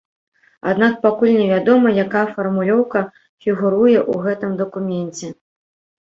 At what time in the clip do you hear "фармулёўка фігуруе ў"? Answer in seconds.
2.37-4.13